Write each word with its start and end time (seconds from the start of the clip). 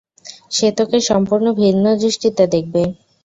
সে 0.51 0.67
তোকে 0.77 0.97
সম্পূর্ণ 1.09 1.45
ভিন্ন 1.61 1.85
দৃষ্টিতে 2.01 2.43
দেখবে। 2.47 2.81